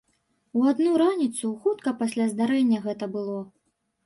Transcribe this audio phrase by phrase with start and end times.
[0.59, 3.39] У адну раніцу, хутка пасля здарэння гэта было.